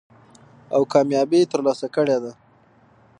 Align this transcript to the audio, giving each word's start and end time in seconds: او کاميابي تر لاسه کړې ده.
او 0.75 0.81
کاميابي 0.93 1.39
تر 1.51 1.59
لاسه 1.65 1.87
کړې 1.95 2.17
ده. 2.23 2.31